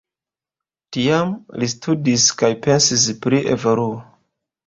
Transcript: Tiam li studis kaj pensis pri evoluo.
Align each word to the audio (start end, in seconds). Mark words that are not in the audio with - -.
Tiam 0.95 1.33
li 1.63 1.67
studis 1.73 2.25
kaj 2.41 2.51
pensis 2.65 3.05
pri 3.27 3.43
evoluo. 3.57 4.01